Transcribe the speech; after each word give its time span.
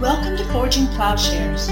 Welcome 0.00 0.38
to 0.38 0.44
Forging 0.46 0.86
Plowshares. 0.86 1.68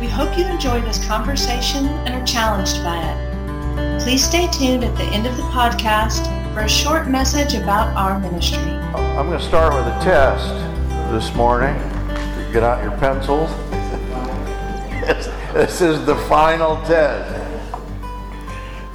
We 0.00 0.08
hope 0.08 0.36
you 0.36 0.44
enjoy 0.46 0.80
this 0.80 0.98
conversation 1.06 1.86
and 1.86 2.08
are 2.12 2.26
challenged 2.26 2.82
by 2.82 2.98
it. 3.00 4.02
Please 4.02 4.24
stay 4.24 4.48
tuned 4.48 4.82
at 4.82 4.96
the 4.96 5.04
end 5.04 5.28
of 5.28 5.36
the 5.36 5.44
podcast 5.44 6.24
for 6.52 6.62
a 6.62 6.68
short 6.68 7.06
message 7.06 7.54
about 7.54 7.96
our 7.96 8.18
ministry. 8.18 8.58
I'm 8.58 9.28
going 9.28 9.38
to 9.38 9.44
start 9.44 9.72
with 9.74 9.86
a 9.86 9.96
test 10.02 10.48
this 11.12 11.32
morning. 11.36 11.72
Get 12.52 12.64
out 12.64 12.82
your 12.82 12.98
pencils. 12.98 13.48
this 15.54 15.80
is 15.80 16.04
the 16.04 16.16
final 16.28 16.82
test. 16.84 17.32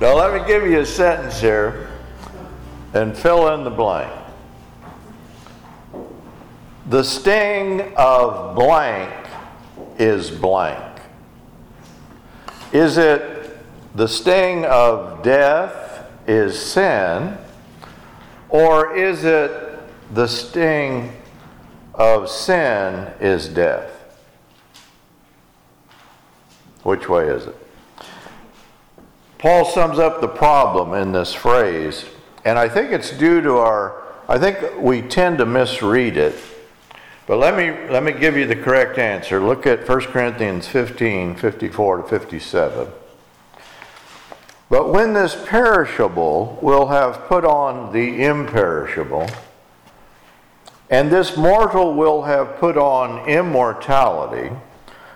Now, 0.02 0.13
let 0.13 0.34
me 0.34 0.45
give 0.45 0.70
you 0.70 0.81
a 0.81 0.86
sentence 0.86 1.39
here 1.39 1.89
and 2.93 3.18
fill 3.18 3.47
in 3.54 3.63
the 3.63 3.70
blank. 3.70 4.11
The 6.94 7.04
sting 7.04 7.91
of 7.98 8.54
blank 8.54 9.12
is 9.97 10.29
blank. 10.29 11.01
Is 12.71 13.00
it 13.00 13.57
the 13.96 14.07
sting 14.07 14.64
of 14.65 15.24
death 15.24 16.07
is 16.28 16.56
sin, 16.64 17.36
or 18.48 18.96
is 18.96 19.24
it 19.24 19.79
the 20.14 20.28
sting 20.28 21.14
of 21.96 22.29
sin 22.29 23.12
is 23.20 23.48
death? 23.48 23.89
Which 26.84 27.10
way 27.10 27.28
is 27.28 27.48
it? 27.48 27.56
Paul 29.39 29.65
sums 29.65 29.98
up 29.98 30.21
the 30.21 30.28
problem 30.28 30.93
in 30.93 31.12
this 31.12 31.34
phrase, 31.34 32.06
and 32.45 32.59
I 32.59 32.70
think 32.70 32.92
it's 32.92 33.09
due 33.09 33.42
to 33.42 33.53
our, 33.58 34.03
I 34.30 34.38
think 34.38 34.59
we 34.78 35.02
tend 35.02 35.39
to 35.39 35.48
misread 35.48 36.17
it. 36.17 36.36
But 37.25 37.38
let 37.38 37.55
me, 37.55 37.89
let 37.89 38.03
me 38.03 38.11
give 38.11 38.36
you 38.36 38.45
the 38.45 38.55
correct 38.55 38.97
answer. 38.97 39.39
Look 39.39 39.66
at 39.66 39.88
1 39.88 40.02
Corinthians 40.02 40.67
15 40.67 41.36
54 41.36 41.98
to 41.98 42.03
57. 42.08 42.88
But 44.70 44.89
when 44.89 45.14
this 45.14 45.36
perishable 45.45 46.58
will 46.61 46.88
have 46.88 47.25
put 47.28 47.45
on 47.45 47.94
the 47.94 48.23
imperishable, 48.23 49.30
and 50.89 51.11
this 51.11 51.38
mortal 51.38 51.94
will 51.94 52.23
have 52.23 52.58
put 52.58 52.75
on 52.75 53.28
immortality, 53.30 54.52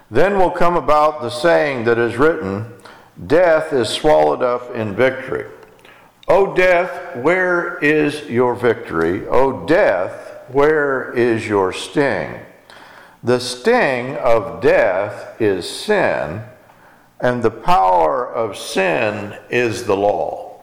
then 0.09 0.37
will 0.37 0.51
come 0.51 0.75
about 0.75 1.21
the 1.21 1.29
saying 1.29 1.85
that 1.85 1.97
is 1.97 2.17
written 2.17 2.73
Death 3.25 3.73
is 3.73 3.89
swallowed 3.89 4.43
up 4.43 4.73
in 4.75 4.95
victory. 4.95 5.47
O 6.27 6.53
death, 6.55 7.15
where 7.17 7.79
is 7.79 8.29
your 8.29 8.53
victory? 8.53 9.27
O 9.27 9.65
death, 9.65 10.26
where 10.51 11.11
is 11.13 11.47
your 11.47 11.73
sting? 11.73 12.39
The 13.23 13.39
sting 13.39 14.15
of 14.17 14.61
death 14.61 15.41
is 15.41 15.69
sin, 15.69 16.43
and 17.19 17.41
the 17.41 17.51
power 17.51 18.31
of 18.31 18.57
sin 18.57 19.37
is 19.49 19.85
the 19.85 19.97
law. 19.97 20.61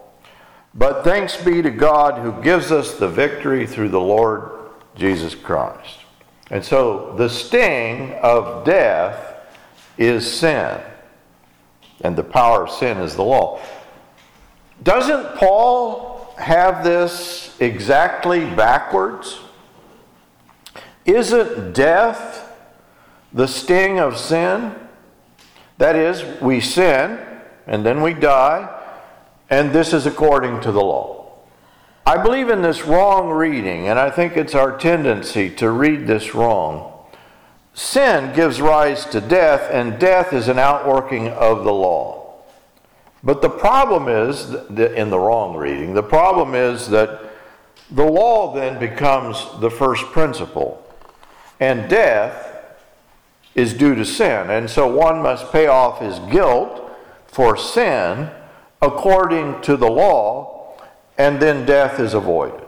But 0.75 1.05
thanks 1.05 1.37
be 1.37 1.63
to 1.63 1.71
God 1.71 2.21
who 2.21 2.43
gives 2.43 2.73
us 2.73 2.95
the 2.95 3.09
victory 3.09 3.67
through 3.67 3.91
the 3.91 4.01
Lord 4.01 4.51
Jesus 4.97 5.35
Christ. 5.35 6.01
And 6.51 6.65
so 6.65 7.15
the 7.17 7.29
sting 7.29 8.15
of 8.23 8.65
death 8.65 9.37
is 9.99 10.31
sin, 10.31 10.81
and 12.01 12.17
the 12.17 12.25
power 12.25 12.65
of 12.65 12.71
sin 12.71 12.99
is 12.99 13.15
the 13.15 13.25
law. 13.25 13.61
Doesn't 14.83 15.37
Paul 15.37 16.35
have 16.39 16.83
this 16.83 17.57
exactly 17.61 18.45
backwards? 18.45 19.39
Isn't 21.07 21.75
death 21.75 22.51
the 23.33 23.47
sting 23.47 23.99
of 23.99 24.17
sin? 24.17 24.75
That 25.79 25.97
is, 25.97 26.41
we 26.41 26.61
sin 26.61 27.19
and 27.67 27.85
then 27.85 28.03
we 28.03 28.15
die, 28.15 28.69
and 29.51 29.73
this 29.73 29.93
is 29.93 30.07
according 30.07 30.61
to 30.63 30.73
the 30.73 30.83
law. 30.83 31.39
I 32.07 32.23
believe 32.23 32.51
in 32.51 32.61
this 32.61 32.85
wrong 32.85 33.31
reading, 33.31 33.89
and 33.89 33.99
I 33.99 34.11
think 34.11 34.37
it's 34.37 34.55
our 34.55 34.77
tendency 34.77 35.49
to 35.57 35.71
read 35.71 36.07
this 36.07 36.35
wrong. 36.35 36.93
Sin 37.73 38.35
gives 38.35 38.61
rise 38.61 39.07
to 39.07 39.21
death, 39.21 39.69
and 39.71 39.99
death 39.99 40.33
is 40.33 40.49
an 40.49 40.59
outworking 40.59 41.29
of 41.29 41.65
the 41.65 41.73
law. 41.73 42.43
But 43.23 43.41
the 43.41 43.49
problem 43.49 44.09
is, 44.09 44.53
in 44.79 45.09
the 45.09 45.19
wrong 45.19 45.57
reading, 45.57 45.95
the 45.95 46.03
problem 46.03 46.55
is 46.55 46.89
that 46.91 47.31
the 47.91 48.05
law 48.05 48.55
then 48.55 48.79
becomes 48.79 49.47
the 49.61 49.71
first 49.71 50.05
principle 50.07 50.84
and 51.61 51.89
death 51.89 52.51
is 53.55 53.75
due 53.75 53.95
to 53.95 54.05
sin. 54.05 54.51
And 54.51 54.69
so 54.69 54.87
one 54.87 55.23
must 55.23 55.53
pay 55.53 55.67
off 55.67 56.01
his 56.01 56.19
guilt 56.31 56.91
for 57.27 57.57
sin 57.57 58.31
according 58.83 59.61
to 59.63 59.77
the 59.77 59.91
law, 59.91 60.77
and 61.17 61.41
then 61.41 61.65
death 61.65 62.01
is 62.01 62.15
avoided. 62.15 62.61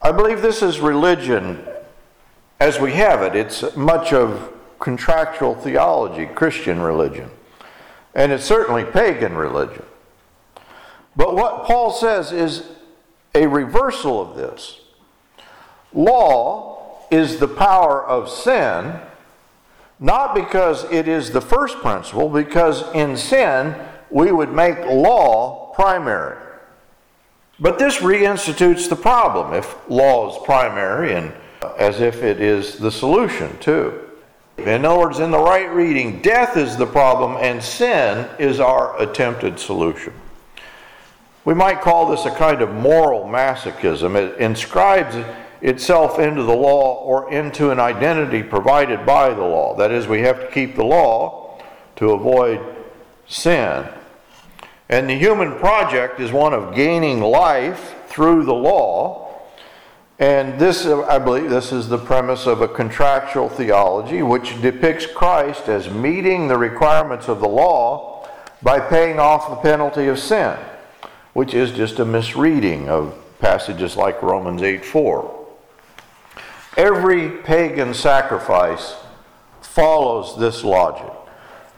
I 0.00 0.12
believe 0.12 0.42
this 0.42 0.62
is 0.62 0.80
religion 0.80 1.64
as 2.60 2.78
we 2.78 2.92
have 2.92 3.22
it. 3.22 3.34
It's 3.34 3.76
much 3.76 4.12
of 4.12 4.52
contractual 4.78 5.54
theology, 5.54 6.26
Christian 6.26 6.80
religion, 6.80 7.30
and 8.14 8.32
it's 8.32 8.44
certainly 8.44 8.84
pagan 8.84 9.34
religion. 9.34 9.84
But 11.14 11.34
what 11.34 11.64
Paul 11.64 11.92
says 11.92 12.32
is 12.32 12.64
a 13.34 13.46
reversal 13.46 14.20
of 14.20 14.36
this. 14.36 14.80
Law 15.92 16.81
is 17.12 17.38
the 17.38 17.48
power 17.48 18.04
of 18.04 18.28
sin, 18.28 18.98
not 20.00 20.34
because 20.34 20.84
it 20.90 21.06
is 21.06 21.30
the 21.30 21.40
first 21.40 21.76
principle, 21.76 22.28
because 22.28 22.90
in 22.94 23.16
sin 23.16 23.74
we 24.10 24.32
would 24.32 24.52
make 24.52 24.78
law 24.86 25.72
primary. 25.74 26.38
But 27.60 27.78
this 27.78 27.98
reinstitutes 27.98 28.88
the 28.88 28.96
problem 28.96 29.52
if 29.52 29.76
law 29.88 30.32
is 30.32 30.44
primary 30.44 31.14
and 31.14 31.32
uh, 31.62 31.74
as 31.78 32.00
if 32.00 32.22
it 32.22 32.40
is 32.40 32.78
the 32.78 32.90
solution 32.90 33.56
too. 33.58 34.00
In 34.58 34.84
other 34.84 34.98
words, 34.98 35.20
in 35.20 35.30
the 35.30 35.38
right 35.38 35.70
reading, 35.70 36.20
death 36.22 36.56
is 36.56 36.76
the 36.76 36.86
problem 36.86 37.36
and 37.40 37.62
sin 37.62 38.28
is 38.38 38.58
our 38.58 39.00
attempted 39.00 39.58
solution. 39.58 40.12
We 41.44 41.54
might 41.54 41.80
call 41.80 42.10
this 42.10 42.24
a 42.24 42.30
kind 42.30 42.62
of 42.62 42.72
moral 42.72 43.24
masochism. 43.24 44.16
It 44.16 44.38
inscribes 44.38 45.16
itself 45.62 46.18
into 46.18 46.42
the 46.42 46.54
law 46.54 47.02
or 47.04 47.32
into 47.32 47.70
an 47.70 47.78
identity 47.78 48.42
provided 48.42 49.06
by 49.06 49.32
the 49.32 49.42
law. 49.42 49.76
That 49.76 49.92
is, 49.92 50.08
we 50.08 50.20
have 50.22 50.40
to 50.40 50.50
keep 50.50 50.74
the 50.74 50.84
law 50.84 51.58
to 51.96 52.10
avoid 52.10 52.60
sin. 53.28 53.86
And 54.88 55.08
the 55.08 55.16
human 55.16 55.56
project 55.58 56.20
is 56.20 56.32
one 56.32 56.52
of 56.52 56.74
gaining 56.74 57.20
life 57.20 57.94
through 58.08 58.44
the 58.44 58.54
law. 58.54 59.40
And 60.18 60.58
this, 60.58 60.84
I 60.84 61.18
believe, 61.18 61.48
this 61.48 61.72
is 61.72 61.88
the 61.88 61.98
premise 61.98 62.46
of 62.46 62.60
a 62.60 62.68
contractual 62.68 63.48
theology 63.48 64.22
which 64.22 64.60
depicts 64.60 65.06
Christ 65.06 65.68
as 65.68 65.88
meeting 65.88 66.48
the 66.48 66.58
requirements 66.58 67.28
of 67.28 67.40
the 67.40 67.48
law 67.48 68.28
by 68.62 68.80
paying 68.80 69.18
off 69.18 69.48
the 69.48 69.56
penalty 69.56 70.08
of 70.08 70.18
sin, 70.18 70.56
which 71.32 71.54
is 71.54 71.72
just 71.72 72.00
a 72.00 72.04
misreading 72.04 72.88
of 72.88 73.14
passages 73.40 73.96
like 73.96 74.22
Romans 74.22 74.62
8 74.62 74.84
4. 74.84 75.41
Every 76.76 77.28
pagan 77.28 77.92
sacrifice 77.92 78.96
follows 79.60 80.38
this 80.38 80.64
logic. 80.64 81.12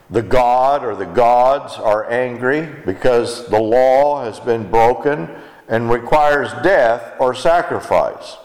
The 0.09 0.21
god 0.21 0.85
or 0.85 0.95
the 0.95 1.05
gods 1.05 1.73
are 1.75 2.09
angry 2.09 2.69
because 2.85 3.47
the 3.47 3.59
law 3.59 4.23
has 4.23 4.39
been 4.39 4.69
broken 4.69 5.29
and 5.67 5.89
requires 5.89 6.51
death 6.63 7.13
or 7.19 7.33
sacrifice. 7.33 8.37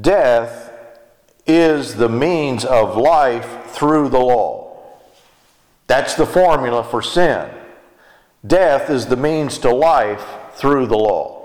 Death 0.00 0.72
is 1.46 1.94
the 1.94 2.08
means 2.08 2.64
of 2.64 2.96
life 2.96 3.66
through 3.66 4.08
the 4.08 4.18
law. 4.18 4.82
That's 5.86 6.14
the 6.14 6.26
formula 6.26 6.82
for 6.82 7.02
sin. 7.02 7.48
Death 8.44 8.90
is 8.90 9.06
the 9.06 9.16
means 9.16 9.58
to 9.58 9.72
life 9.72 10.24
through 10.54 10.86
the 10.86 10.98
law. 10.98 11.35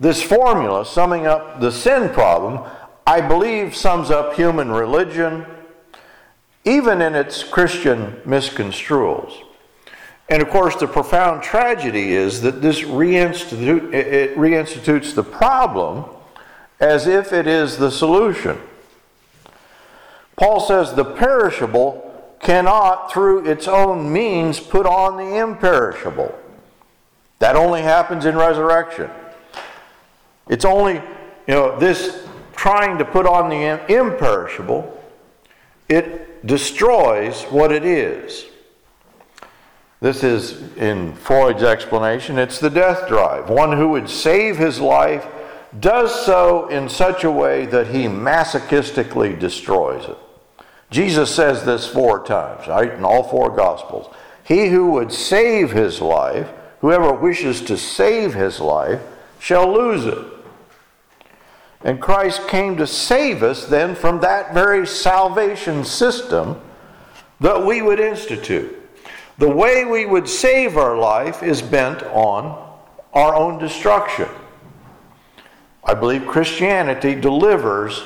This 0.00 0.22
formula, 0.22 0.86
summing 0.86 1.26
up 1.26 1.60
the 1.60 1.72
sin 1.72 2.10
problem, 2.10 2.60
I 3.06 3.20
believe 3.20 3.74
sums 3.74 4.10
up 4.10 4.34
human 4.34 4.70
religion, 4.70 5.44
even 6.64 7.02
in 7.02 7.14
its 7.14 7.42
Christian 7.42 8.12
misconstruals. 8.24 9.32
And 10.28 10.42
of 10.42 10.50
course, 10.50 10.76
the 10.76 10.86
profound 10.86 11.42
tragedy 11.42 12.12
is 12.12 12.42
that 12.42 12.60
this 12.60 12.82
reinstitute, 12.82 13.94
it 13.94 14.36
reinstitutes 14.36 15.14
the 15.14 15.24
problem 15.24 16.04
as 16.80 17.06
if 17.06 17.32
it 17.32 17.46
is 17.46 17.78
the 17.78 17.90
solution. 17.90 18.60
Paul 20.36 20.60
says 20.60 20.94
the 20.94 21.04
perishable 21.04 22.04
cannot, 22.40 23.10
through 23.10 23.46
its 23.46 23.66
own 23.66 24.12
means, 24.12 24.60
put 24.60 24.86
on 24.86 25.16
the 25.16 25.38
imperishable. 25.38 26.38
That 27.40 27.56
only 27.56 27.82
happens 27.82 28.26
in 28.26 28.36
resurrection. 28.36 29.10
It's 30.48 30.64
only, 30.64 30.94
you 30.94 31.02
know, 31.54 31.78
this 31.78 32.26
trying 32.54 32.98
to 32.98 33.04
put 33.04 33.26
on 33.26 33.48
the 33.48 33.92
imperishable, 33.92 34.94
it 35.88 36.46
destroys 36.46 37.42
what 37.44 37.72
it 37.72 37.84
is. 37.84 38.46
This 40.00 40.22
is, 40.22 40.76
in 40.76 41.14
Freud's 41.14 41.62
explanation, 41.62 42.38
it's 42.38 42.60
the 42.60 42.70
death 42.70 43.08
drive. 43.08 43.50
One 43.50 43.76
who 43.76 43.88
would 43.90 44.08
save 44.08 44.56
his 44.56 44.80
life 44.80 45.26
does 45.80 46.24
so 46.24 46.68
in 46.68 46.88
such 46.88 47.24
a 47.24 47.30
way 47.30 47.66
that 47.66 47.88
he 47.88 48.04
masochistically 48.04 49.38
destroys 49.38 50.08
it. 50.08 50.16
Jesus 50.90 51.34
says 51.34 51.64
this 51.64 51.86
four 51.86 52.24
times, 52.24 52.66
right, 52.68 52.92
in 52.92 53.04
all 53.04 53.22
four 53.22 53.54
Gospels. 53.54 54.14
He 54.44 54.68
who 54.68 54.92
would 54.92 55.12
save 55.12 55.72
his 55.72 56.00
life, 56.00 56.48
whoever 56.80 57.12
wishes 57.12 57.60
to 57.62 57.76
save 57.76 58.34
his 58.34 58.60
life, 58.60 59.00
shall 59.38 59.72
lose 59.72 60.06
it. 60.06 60.26
And 61.82 62.00
Christ 62.00 62.48
came 62.48 62.76
to 62.76 62.86
save 62.86 63.42
us 63.42 63.66
then 63.66 63.94
from 63.94 64.20
that 64.20 64.52
very 64.52 64.86
salvation 64.86 65.84
system 65.84 66.60
that 67.40 67.64
we 67.64 67.82
would 67.82 68.00
institute. 68.00 68.74
The 69.38 69.48
way 69.48 69.84
we 69.84 70.04
would 70.04 70.28
save 70.28 70.76
our 70.76 70.98
life 70.98 71.42
is 71.42 71.62
bent 71.62 72.02
on 72.02 72.68
our 73.14 73.34
own 73.34 73.58
destruction. 73.58 74.28
I 75.84 75.94
believe 75.94 76.26
Christianity 76.26 77.14
delivers 77.14 78.02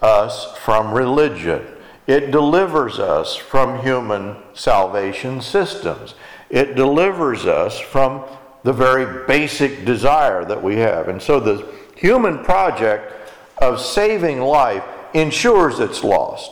us 0.00 0.56
from 0.58 0.92
religion. 0.92 1.66
It 2.06 2.30
delivers 2.30 2.98
us 2.98 3.34
from 3.34 3.82
human 3.82 4.36
salvation 4.54 5.40
systems. 5.40 6.14
It 6.48 6.76
delivers 6.76 7.46
us 7.46 7.78
from 7.78 8.24
the 8.62 8.72
very 8.72 9.26
basic 9.26 9.84
desire 9.84 10.44
that 10.44 10.62
we 10.62 10.76
have. 10.76 11.08
And 11.08 11.20
so 11.20 11.40
the 11.40 11.66
human 12.00 12.38
project 12.38 13.12
of 13.58 13.78
saving 13.78 14.40
life 14.40 14.82
ensures 15.12 15.80
it's 15.80 16.02
lost. 16.02 16.50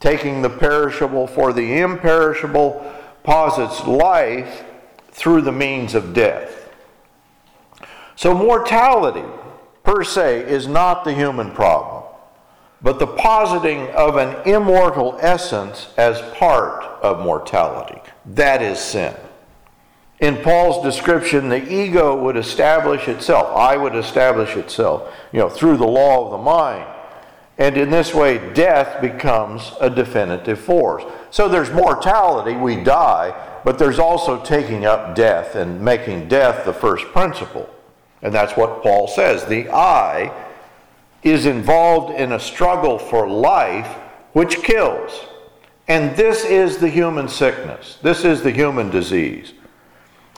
Taking 0.00 0.42
the 0.42 0.50
perishable 0.50 1.26
for 1.26 1.54
the 1.54 1.78
imperishable 1.78 2.92
posits 3.22 3.86
life 3.86 4.64
through 5.10 5.42
the 5.42 5.52
means 5.52 5.94
of 5.94 6.12
death. 6.12 6.68
So, 8.16 8.34
mortality 8.34 9.24
per 9.82 10.04
se 10.04 10.40
is 10.40 10.66
not 10.68 11.04
the 11.04 11.14
human 11.14 11.52
problem, 11.52 12.04
but 12.82 12.98
the 12.98 13.06
positing 13.06 13.88
of 13.90 14.16
an 14.16 14.46
immortal 14.46 15.16
essence 15.20 15.88
as 15.96 16.20
part 16.36 16.84
of 17.02 17.20
mortality. 17.20 18.00
That 18.26 18.60
is 18.60 18.78
sin. 18.78 19.14
In 20.22 20.36
Paul's 20.36 20.84
description, 20.84 21.48
the 21.48 21.68
ego 21.68 22.14
would 22.14 22.36
establish 22.36 23.08
itself. 23.08 23.48
I 23.56 23.76
would 23.76 23.96
establish 23.96 24.56
itself, 24.56 25.12
you 25.32 25.40
know, 25.40 25.48
through 25.48 25.78
the 25.78 25.86
law 25.86 26.24
of 26.24 26.30
the 26.30 26.38
mind. 26.38 26.86
And 27.58 27.76
in 27.76 27.90
this 27.90 28.14
way, 28.14 28.38
death 28.54 29.00
becomes 29.00 29.72
a 29.80 29.90
definitive 29.90 30.60
force. 30.60 31.02
So 31.32 31.48
there's 31.48 31.72
mortality, 31.72 32.54
we 32.54 32.76
die, 32.76 33.34
but 33.64 33.80
there's 33.80 33.98
also 33.98 34.40
taking 34.44 34.86
up 34.86 35.16
death 35.16 35.56
and 35.56 35.80
making 35.80 36.28
death 36.28 36.64
the 36.64 36.72
first 36.72 37.04
principle. 37.06 37.68
And 38.22 38.32
that's 38.32 38.56
what 38.56 38.80
Paul 38.80 39.08
says. 39.08 39.44
The 39.44 39.70
I 39.70 40.32
is 41.24 41.46
involved 41.46 42.14
in 42.14 42.30
a 42.30 42.38
struggle 42.38 42.96
for 42.96 43.28
life 43.28 43.88
which 44.34 44.62
kills. 44.62 45.26
And 45.88 46.16
this 46.16 46.44
is 46.44 46.78
the 46.78 46.88
human 46.88 47.26
sickness, 47.26 47.98
this 48.02 48.24
is 48.24 48.44
the 48.44 48.52
human 48.52 48.88
disease. 48.88 49.52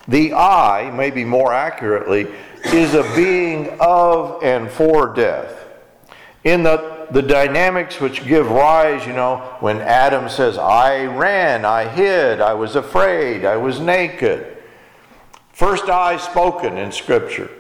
The 0.09 0.35
I, 0.35 0.91
maybe 0.91 1.25
more 1.25 1.53
accurately, 1.53 2.27
is 2.67 2.95
a 2.95 3.03
being 3.15 3.77
of 3.81 4.43
and 4.43 4.71
for 4.71 5.15
death. 5.15 5.67
In 6.45 6.63
the 6.63 6.95
the 7.11 7.23
dynamics 7.23 8.01
which 8.01 8.27
give 8.27 8.51
rise, 8.51 9.07
you 9.07 9.13
know, 9.13 9.57
when 9.61 9.81
Adam 9.81 10.29
says, 10.29 10.59
I 10.59 11.05
ran, 11.05 11.65
I 11.65 11.87
hid, 11.89 12.41
I 12.41 12.55
was 12.55 12.77
afraid, 12.77 13.45
I 13.45 13.57
was 13.57 13.81
naked. 13.81 14.57
First 15.53 15.89
I 15.89 16.17
spoken 16.17 16.77
in 16.77 16.93
Scripture. 16.93 17.51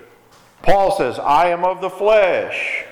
Paul 0.62 0.97
says, 0.97 1.19
I 1.19 1.49
am 1.49 1.64
of 1.64 1.81
the 1.81 1.90
flesh. 1.90 2.85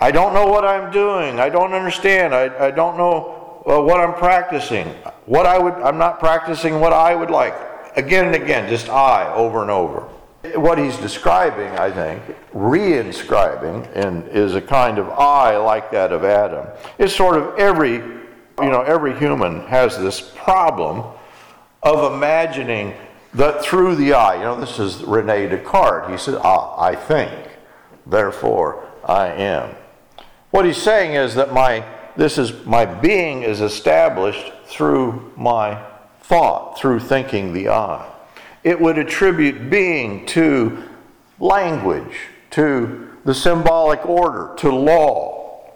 I 0.00 0.10
don't 0.10 0.34
know 0.34 0.46
what 0.46 0.64
I'm 0.64 0.92
doing. 0.92 1.40
I 1.40 1.48
don't 1.48 1.72
understand. 1.72 2.34
I, 2.34 2.66
I 2.66 2.70
don't 2.70 2.96
know 2.96 3.62
uh, 3.66 3.80
what 3.82 3.98
I'm 3.98 4.14
practicing. 4.14 4.86
What 5.26 5.46
I 5.46 5.58
would, 5.58 5.74
I'm 5.74 5.98
not 5.98 6.20
practicing 6.20 6.78
what 6.78 6.92
I 6.92 7.14
would 7.14 7.30
like. 7.30 7.54
Again 7.98 8.26
and 8.26 8.36
again, 8.36 8.68
just 8.68 8.88
I 8.88 9.26
over 9.34 9.60
and 9.60 9.72
over. 9.72 10.02
What 10.54 10.78
he's 10.78 10.96
describing, 10.98 11.72
I 11.72 11.90
think, 11.90 12.22
re-inscribing, 12.52 13.88
and 13.92 14.28
is 14.28 14.54
a 14.54 14.60
kind 14.60 14.98
of 14.98 15.08
I 15.10 15.56
like 15.56 15.90
that 15.90 16.12
of 16.12 16.22
Adam. 16.22 16.68
It's 16.96 17.12
sort 17.12 17.36
of 17.36 17.58
every, 17.58 17.94
you 17.94 18.70
know, 18.70 18.82
every 18.82 19.18
human 19.18 19.62
has 19.66 19.98
this 19.98 20.20
problem 20.20 21.12
of 21.82 22.12
imagining 22.12 22.94
that 23.34 23.64
through 23.64 23.96
the 23.96 24.12
I. 24.12 24.36
You 24.36 24.42
know, 24.42 24.60
this 24.60 24.78
is 24.78 25.02
Rene 25.02 25.48
Descartes. 25.48 26.08
He 26.08 26.18
said, 26.18 26.38
ah, 26.40 26.80
I 26.80 26.94
think, 26.94 27.32
therefore 28.06 28.88
I 29.04 29.26
am. 29.26 29.74
What 30.52 30.64
he's 30.64 30.80
saying 30.80 31.14
is 31.14 31.34
that 31.34 31.52
my 31.52 31.84
this 32.16 32.38
is 32.38 32.64
my 32.64 32.84
being 32.84 33.42
is 33.42 33.60
established 33.60 34.52
through 34.66 35.32
my 35.36 35.84
thought, 36.28 36.78
through 36.78 37.00
thinking 37.00 37.52
the 37.52 37.68
I 37.68 38.08
it 38.64 38.80
would 38.80 38.98
attribute 38.98 39.70
being 39.70 40.26
to 40.26 40.82
language, 41.38 42.18
to 42.50 43.08
the 43.24 43.34
symbolic 43.34 44.04
order, 44.04 44.54
to 44.58 44.70
law. 44.70 45.72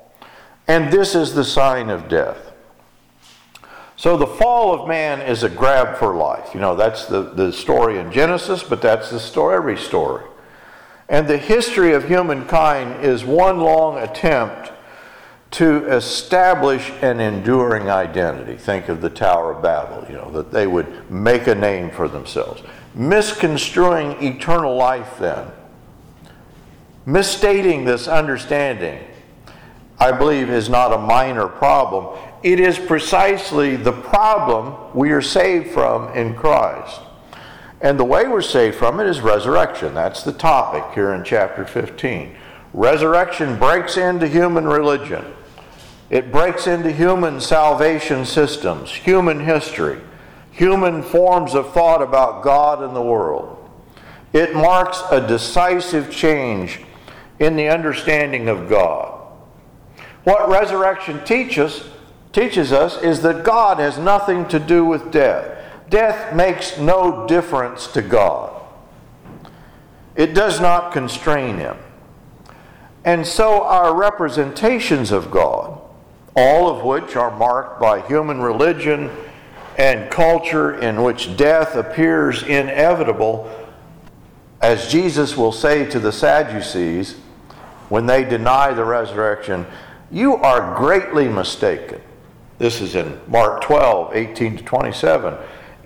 And 0.69 0.93
this 0.93 1.15
is 1.15 1.35
the 1.35 1.45
sign 1.45 1.91
of 1.91 2.09
death. 2.09 2.53
So 3.97 4.17
the 4.17 4.27
fall 4.27 4.75
of 4.75 4.89
man 4.89 5.21
is 5.21 5.43
a 5.43 5.49
grab 5.49 5.97
for 5.97 6.15
life. 6.15 6.51
You 6.55 6.61
know, 6.61 6.75
that's 6.75 7.07
the, 7.07 7.23
the 7.23 7.53
story 7.53 7.99
in 7.99 8.11
Genesis, 8.11 8.63
but 8.63 8.83
that's 8.83 9.11
the 9.11 9.21
story, 9.21 9.57
every 9.57 9.79
story. 9.79 10.25
And 11.09 11.29
the 11.29 11.39
history 11.39 11.93
of 11.93 12.09
humankind 12.09 13.05
is 13.05 13.25
one 13.25 13.61
long 13.61 13.99
attempt 13.99 14.73
to 15.53 15.87
establish 15.93 16.91
an 17.03 17.21
enduring 17.21 17.91
identity. 17.91 18.57
Think 18.57 18.89
of 18.89 19.01
the 19.01 19.11
Tower 19.11 19.53
of 19.53 19.63
Babel, 19.63 20.07
you 20.09 20.17
know, 20.17 20.31
that 20.33 20.51
they 20.51 20.67
would 20.67 21.11
make 21.11 21.47
a 21.47 21.55
name 21.55 21.91
for 21.91 22.09
themselves 22.09 22.63
misconstruing 22.95 24.23
eternal 24.23 24.77
life 24.77 25.19
then, 25.19 25.47
misstating 27.07 27.85
this 27.85 28.07
understanding, 28.07 29.03
I 29.99 30.13
believe 30.13 30.51
is 30.51 30.69
not 30.69 30.93
a 30.93 30.99
minor 30.99 31.49
problem. 31.49 32.19
It 32.43 32.59
is 32.61 32.79
precisely 32.79 33.77
the 33.77 33.93
problem 33.93 34.93
we 34.95 35.11
are 35.13 35.23
saved 35.23 35.71
from 35.71 36.13
in 36.15 36.35
Christ. 36.35 37.01
And 37.81 37.99
the 37.99 38.05
way 38.05 38.29
we're 38.29 38.43
saved 38.43 38.77
from 38.77 39.01
it 39.01 39.07
is 39.07 39.21
resurrection. 39.21 39.95
That's 39.95 40.23
the 40.23 40.33
topic 40.33 40.95
here 40.95 41.15
in 41.15 41.25
chapter 41.25 41.65
15. 41.65 42.37
Resurrection 42.75 43.59
breaks 43.59 43.97
into 43.97 44.29
human 44.29 44.67
religion. 44.67 45.25
It 46.13 46.31
breaks 46.31 46.69
into 46.69 46.93
human 46.93 47.41
salvation 47.41 48.25
systems, 48.25 48.93
human 48.93 49.41
history 49.41 50.01
human 50.53 51.03
forms 51.03 51.55
of 51.55 51.73
thought 51.73 52.03
about 52.03 52.45
God 52.45 52.83
and 52.83 52.95
the 52.95 53.03
world. 53.03 53.59
It 54.33 54.55
marks 54.55 55.03
a 55.11 55.27
decisive 55.27 56.11
change 56.11 56.81
in 57.39 57.57
the 57.57 57.69
understanding 57.69 58.49
of 58.49 58.69
God. 58.69 59.21
What 60.25 60.49
resurrection 60.49 61.25
teaches, 61.25 61.85
teaches 62.33 62.73
us 62.73 63.03
is 63.03 63.23
that 63.23 63.45
God 63.45 63.79
has 63.79 63.99
nothing 63.99 64.47
to 64.49 64.61
do 64.61 64.85
with 64.85 65.11
death. 65.11 65.59
Death 65.89 66.35
makes 66.35 66.79
no 66.79 67.27
difference 67.27 67.87
to 67.89 68.03
God. 68.03 68.63
It 70.15 70.35
does 70.35 70.61
not 70.61 70.93
constrain 70.93 71.57
him. 71.57 71.77
And 73.05 73.27
so 73.27 73.65
our 73.65 73.95
representations 73.95 75.11
of 75.11 75.31
God, 75.31 75.82
all 76.37 76.69
of 76.69 76.85
which 76.85 77.17
are 77.17 77.37
marked 77.37 77.81
by 77.81 78.01
human 78.07 78.41
religion 78.41 79.11
and 79.79 80.11
culture 80.11 80.79
in 80.81 81.03
which 81.03 81.37
death 81.37 81.77
appears 81.77 82.43
inevitable, 82.43 83.51
as 84.61 84.91
Jesus 84.91 85.37
will 85.37 85.53
say 85.53 85.85
to 85.91 85.99
the 85.99 86.13
Sadducees 86.13 87.17
when 87.89 88.07
they 88.07 88.25
deny 88.25 88.73
the 88.73 88.85
resurrection, 88.85 89.67
you 90.11 90.37
are 90.37 90.77
greatly 90.77 91.29
mistaken. 91.29 92.01
This 92.59 92.81
is 92.81 92.95
in 92.95 93.21
Mark 93.27 93.63
12, 93.63 94.15
18 94.15 94.59
to 94.59 94.65
27. 94.65 95.37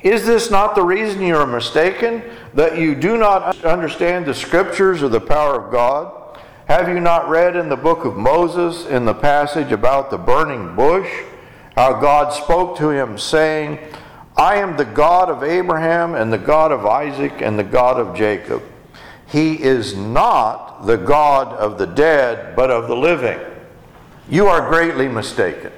Is 0.03 0.27
this 0.27 0.51
not 0.51 0.75
the 0.75 0.83
reason 0.83 1.23
you 1.23 1.37
are 1.37 1.47
mistaken? 1.47 2.23
That 2.55 2.79
you 2.79 2.95
do 2.95 3.17
not 3.17 3.65
understand 3.65 4.27
the 4.27 4.35
scriptures 4.35 5.03
or 5.03 5.09
the 5.09 5.21
power 5.21 5.65
of 5.65 5.73
God? 5.73 6.13
Have 6.67 6.89
you 6.89 7.01
not 7.01 7.29
read 7.29 7.57
in 7.57 7.69
the 7.69 7.77
book 7.77 8.05
of 8.05 8.17
Moses, 8.17 8.87
in 8.87 9.05
the 9.05 9.15
passage 9.15 9.73
about 9.73 10.11
the 10.11 10.19
burning 10.19 10.75
bush? 10.75 11.09
how 11.77 12.01
God 12.01 12.33
spoke 12.33 12.79
to 12.79 12.91
him, 12.91 13.19
saying, 13.19 13.79
I 14.37 14.57
am 14.57 14.77
the 14.77 14.85
God 14.85 15.29
of 15.29 15.43
Abraham 15.43 16.15
and 16.15 16.33
the 16.33 16.39
God 16.39 16.73
of 16.73 16.87
Isaac 16.87 17.43
and 17.43 17.59
the 17.59 17.65
God 17.65 18.01
of 18.01 18.17
Jacob. 18.17 18.63
He 19.27 19.63
is 19.63 19.95
not 19.95 20.87
the 20.87 20.97
God 20.97 21.53
of 21.53 21.79
the 21.79 21.87
dead, 21.87 22.57
but 22.57 22.71
of 22.71 22.89
the 22.89 22.97
living. 22.97 23.39
You 24.29 24.47
are 24.47 24.69
greatly 24.69 25.07
mistaken. 25.07 25.73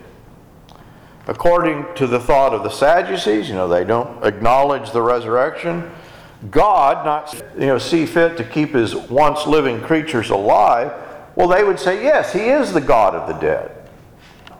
According 1.26 1.86
to 1.96 2.06
the 2.06 2.20
thought 2.20 2.54
of 2.54 2.62
the 2.62 2.70
Sadducees, 2.70 3.48
you 3.48 3.54
know, 3.54 3.68
they 3.68 3.84
don't 3.84 4.24
acknowledge 4.24 4.92
the 4.92 5.02
resurrection. 5.02 5.90
God 6.50 7.04
not 7.04 7.34
you 7.58 7.66
know 7.66 7.78
see 7.78 8.06
fit 8.06 8.36
to 8.36 8.44
keep 8.44 8.70
his 8.70 8.94
once 8.94 9.46
living 9.46 9.80
creatures 9.80 10.30
alive, 10.30 10.92
well 11.34 11.48
they 11.48 11.64
would 11.64 11.80
say 11.80 12.02
yes, 12.02 12.32
he 12.32 12.48
is 12.48 12.72
the 12.72 12.80
God 12.80 13.14
of 13.14 13.26
the 13.26 13.34
dead. 13.40 13.74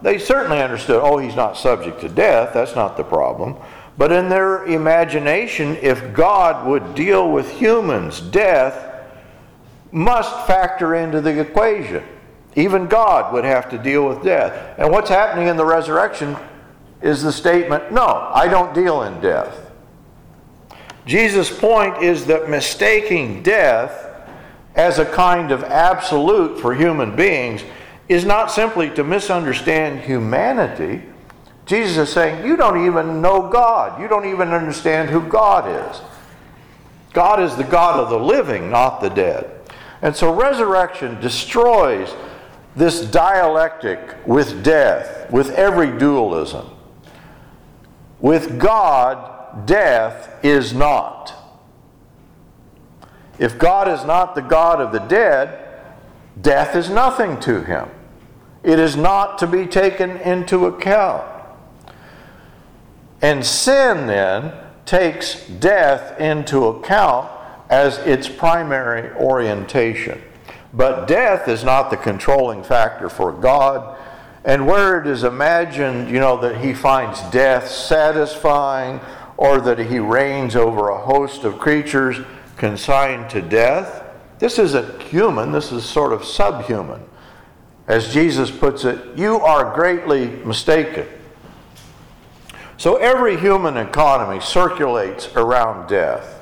They 0.00 0.18
certainly 0.18 0.60
understood, 0.62 1.00
oh, 1.02 1.18
he's 1.18 1.34
not 1.34 1.56
subject 1.56 2.00
to 2.02 2.08
death, 2.08 2.54
that's 2.54 2.76
not 2.76 2.96
the 2.96 3.04
problem. 3.04 3.56
But 3.96 4.12
in 4.12 4.28
their 4.28 4.64
imagination, 4.64 5.76
if 5.82 6.12
God 6.12 6.66
would 6.66 6.94
deal 6.94 7.30
with 7.32 7.50
humans, 7.50 8.20
death 8.20 8.88
must 9.90 10.46
factor 10.46 10.94
into 10.94 11.20
the 11.20 11.40
equation. 11.40 12.04
Even 12.54 12.86
God 12.86 13.32
would 13.32 13.44
have 13.44 13.68
to 13.70 13.78
deal 13.78 14.08
with 14.08 14.22
death. 14.22 14.78
And 14.78 14.90
what's 14.90 15.10
happening 15.10 15.48
in 15.48 15.56
the 15.56 15.64
resurrection 15.64 16.36
is 17.02 17.22
the 17.22 17.32
statement 17.32 17.92
no, 17.92 18.06
I 18.32 18.48
don't 18.48 18.74
deal 18.74 19.02
in 19.02 19.20
death. 19.20 19.67
Jesus' 21.08 21.50
point 21.50 22.02
is 22.02 22.26
that 22.26 22.50
mistaking 22.50 23.42
death 23.42 24.04
as 24.74 24.98
a 24.98 25.06
kind 25.06 25.50
of 25.50 25.64
absolute 25.64 26.60
for 26.60 26.74
human 26.74 27.16
beings 27.16 27.64
is 28.10 28.26
not 28.26 28.50
simply 28.50 28.90
to 28.90 29.02
misunderstand 29.02 30.00
humanity. 30.00 31.02
Jesus 31.64 31.96
is 32.08 32.12
saying, 32.12 32.46
You 32.46 32.58
don't 32.58 32.84
even 32.84 33.22
know 33.22 33.48
God. 33.48 33.98
You 34.02 34.06
don't 34.06 34.26
even 34.26 34.50
understand 34.50 35.08
who 35.08 35.22
God 35.22 35.90
is. 35.90 36.02
God 37.14 37.40
is 37.40 37.56
the 37.56 37.64
God 37.64 37.98
of 37.98 38.10
the 38.10 38.18
living, 38.18 38.70
not 38.70 39.00
the 39.00 39.08
dead. 39.08 39.50
And 40.02 40.14
so 40.14 40.34
resurrection 40.34 41.18
destroys 41.22 42.14
this 42.76 43.00
dialectic 43.00 43.98
with 44.26 44.62
death, 44.62 45.30
with 45.30 45.52
every 45.52 45.98
dualism. 45.98 46.68
With 48.20 48.58
God, 48.60 49.37
death 49.66 50.44
is 50.44 50.72
not. 50.72 51.34
If 53.38 53.58
God 53.58 53.88
is 53.88 54.04
not 54.04 54.34
the 54.34 54.42
God 54.42 54.80
of 54.80 54.92
the 54.92 54.98
dead, 54.98 55.64
death 56.40 56.74
is 56.74 56.90
nothing 56.90 57.38
to 57.40 57.62
him. 57.62 57.88
It 58.62 58.78
is 58.78 58.96
not 58.96 59.38
to 59.38 59.46
be 59.46 59.66
taken 59.66 60.16
into 60.18 60.66
account. 60.66 61.24
And 63.22 63.44
sin 63.44 64.06
then 64.06 64.52
takes 64.84 65.46
death 65.46 66.20
into 66.20 66.66
account 66.66 67.30
as 67.68 67.98
its 67.98 68.28
primary 68.28 69.10
orientation. 69.16 70.22
But 70.72 71.06
death 71.06 71.48
is 71.48 71.64
not 71.64 71.90
the 71.90 71.96
controlling 71.96 72.62
factor 72.62 73.08
for 73.08 73.32
God. 73.32 73.96
And 74.44 74.66
where 74.66 75.00
it 75.00 75.06
is 75.06 75.24
imagined, 75.24 76.10
you 76.10 76.20
know, 76.20 76.40
that 76.40 76.62
he 76.62 76.72
finds 76.72 77.20
death 77.30 77.68
satisfying 77.68 79.00
or 79.38 79.60
that 79.60 79.78
he 79.78 80.00
reigns 80.00 80.56
over 80.56 80.88
a 80.88 80.98
host 80.98 81.44
of 81.44 81.58
creatures 81.58 82.18
consigned 82.56 83.30
to 83.30 83.40
death. 83.40 84.04
This 84.40 84.58
isn't 84.58 85.00
human, 85.00 85.52
this 85.52 85.72
is 85.72 85.84
sort 85.84 86.12
of 86.12 86.24
subhuman. 86.24 87.00
As 87.86 88.12
Jesus 88.12 88.50
puts 88.50 88.84
it, 88.84 89.16
you 89.16 89.36
are 89.36 89.74
greatly 89.74 90.26
mistaken. 90.44 91.06
So 92.76 92.96
every 92.96 93.38
human 93.38 93.76
economy 93.76 94.40
circulates 94.40 95.34
around 95.34 95.88
death 95.88 96.34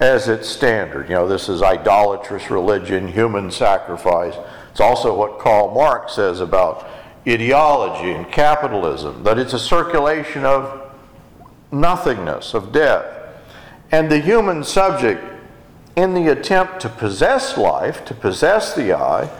as 0.00 0.26
its 0.26 0.48
standard. 0.48 1.08
You 1.08 1.16
know, 1.16 1.28
this 1.28 1.48
is 1.48 1.62
idolatrous 1.62 2.50
religion, 2.50 3.06
human 3.06 3.50
sacrifice. 3.50 4.34
It's 4.72 4.80
also 4.80 5.14
what 5.14 5.38
Karl 5.38 5.72
Marx 5.72 6.14
says 6.14 6.40
about 6.40 6.88
ideology 7.28 8.12
and 8.12 8.30
capitalism, 8.32 9.22
that 9.24 9.38
it's 9.38 9.52
a 9.52 9.58
circulation 9.58 10.44
of 10.44 10.83
nothingness, 11.74 12.54
of 12.54 12.72
death. 12.72 13.06
And 13.90 14.10
the 14.10 14.18
human 14.18 14.64
subject, 14.64 15.22
in 15.96 16.14
the 16.14 16.28
attempt 16.28 16.80
to 16.80 16.88
possess 16.88 17.56
life, 17.56 18.04
to 18.06 18.14
possess 18.14 18.74
the 18.74 18.94
I, 18.94 19.30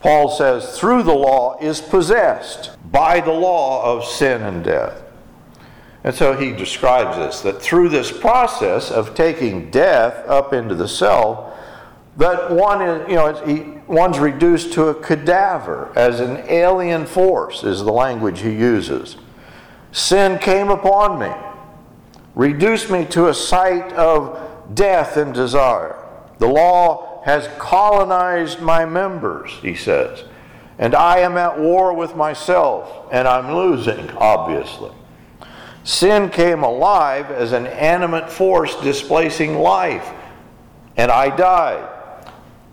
Paul 0.00 0.30
says, 0.30 0.78
through 0.78 1.02
the 1.02 1.14
law 1.14 1.58
is 1.60 1.80
possessed 1.80 2.70
by 2.90 3.20
the 3.20 3.32
law 3.32 3.84
of 3.84 4.04
sin 4.04 4.42
and 4.42 4.64
death. 4.64 5.02
And 6.02 6.14
so 6.14 6.34
he 6.34 6.52
describes 6.52 7.18
this 7.18 7.42
that 7.42 7.60
through 7.60 7.90
this 7.90 8.10
process 8.10 8.90
of 8.90 9.14
taking 9.14 9.70
death 9.70 10.26
up 10.26 10.54
into 10.54 10.74
the 10.74 10.88
cell, 10.88 11.54
that 12.16 12.50
one 12.50 12.80
is, 12.80 13.08
you 13.08 13.16
know, 13.16 13.82
one's 13.86 14.18
reduced 14.18 14.72
to 14.72 14.88
a 14.88 14.94
cadaver 14.94 15.92
as 15.94 16.20
an 16.20 16.38
alien 16.48 17.04
force, 17.04 17.62
is 17.62 17.80
the 17.80 17.92
language 17.92 18.40
he 18.40 18.50
uses. 18.50 19.16
Sin 19.92 20.38
came 20.38 20.70
upon 20.70 21.18
me 21.18 21.30
reduced 22.34 22.90
me 22.90 23.04
to 23.06 23.28
a 23.28 23.34
site 23.34 23.92
of 23.92 24.74
death 24.74 25.16
and 25.16 25.34
desire. 25.34 25.96
The 26.38 26.46
law 26.46 27.22
has 27.24 27.48
colonized 27.58 28.60
my 28.60 28.84
members, 28.84 29.50
he 29.62 29.74
says, 29.74 30.24
and 30.78 30.94
I 30.94 31.18
am 31.18 31.36
at 31.36 31.58
war 31.58 31.92
with 31.92 32.16
myself, 32.16 33.08
and 33.12 33.28
I'm 33.28 33.54
losing, 33.54 34.10
obviously. 34.12 34.92
Sin 35.84 36.30
came 36.30 36.62
alive 36.62 37.30
as 37.30 37.52
an 37.52 37.66
animate 37.66 38.30
force 38.30 38.74
displacing 38.80 39.58
life, 39.58 40.08
and 40.96 41.10
I 41.10 41.34
died. 41.34 41.88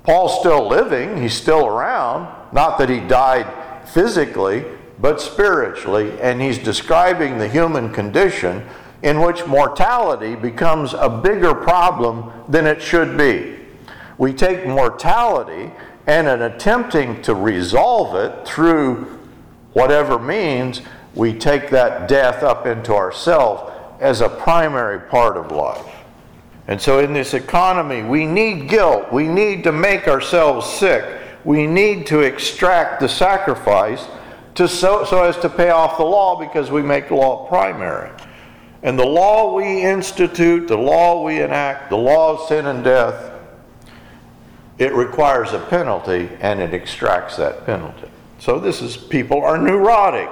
Paul's 0.04 0.40
still 0.40 0.68
living, 0.68 1.22
he's 1.22 1.34
still 1.34 1.66
around. 1.66 2.34
Not 2.54 2.78
that 2.78 2.90
he 2.90 3.02
died 3.02 3.88
physically, 3.90 4.64
but 5.00 5.20
spiritually, 5.20 6.18
and 6.22 6.42
he's 6.42 6.58
describing 6.58 7.38
the 7.38 7.48
human 7.48 7.94
condition 7.94 8.66
in 9.04 9.22
which 9.22 9.46
mortality 9.46 10.36
becomes 10.36 10.94
a 10.94 11.10
bigger 11.10 11.54
problem 11.54 12.32
than 12.50 12.66
it 12.66 12.82
should 12.82 13.18
be. 13.18 13.56
We 14.18 14.34
take 14.34 14.66
mortality 14.66 15.72
and 16.08 16.28
in 16.28 16.42
attempting 16.42 17.22
to 17.24 17.36
resolve 17.36 18.16
it 18.16 18.48
through 18.48 19.20
whatever 19.74 20.18
means, 20.18 20.82
we 21.14 21.34
take 21.34 21.70
that 21.70 22.08
death 22.08 22.44
up 22.44 22.66
into 22.66 22.94
ourselves 22.94 23.72
as 24.00 24.22
a 24.22 24.30
primary 24.30 25.00
part 25.00 25.38
of 25.38 25.52
life. 25.52 25.86
And 26.68 26.82
so, 26.82 27.00
in 27.00 27.14
this 27.14 27.34
economy, 27.34 28.04
we 28.04 28.26
need 28.26 28.70
guilt. 28.70 29.12
We 29.12 29.28
need 29.28 29.64
to 29.66 29.72
make 29.72 30.08
ourselves 30.08 30.68
sick. 30.68 31.22
We 31.46 31.66
need 31.66 32.08
to 32.08 32.22
extract 32.22 33.00
the 33.00 33.08
sacrifice 33.08 34.06
to 34.56 34.68
so, 34.68 35.06
so 35.06 35.24
as 35.24 35.38
to 35.38 35.50
pay 35.50 35.70
off 35.70 35.98
the 35.98 36.04
law 36.04 36.38
because 36.40 36.72
we 36.72 36.82
make 36.82 37.10
law 37.12 37.48
primary. 37.48 38.12
And 38.84 38.98
the 38.98 39.06
law 39.06 39.56
we 39.56 39.84
institute, 39.84 40.68
the 40.68 40.78
law 40.78 41.24
we 41.24 41.42
enact, 41.42 41.90
the 41.90 41.98
law 41.98 42.34
of 42.34 42.48
sin 42.48 42.68
and 42.68 42.84
death, 42.84 43.34
it 44.78 44.94
requires 44.94 45.54
a 45.54 45.60
penalty 45.60 46.30
and 46.40 46.60
it 46.60 46.74
extracts 46.74 47.38
that 47.38 47.66
penalty. 47.66 48.10
So 48.40 48.60
this 48.60 48.82
is 48.82 48.96
people 48.96 49.42
are 49.42 49.58
neurotic 49.58 50.30